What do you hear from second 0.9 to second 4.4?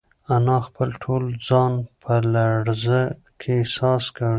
ټول ځان په لړزه کې احساس کړ.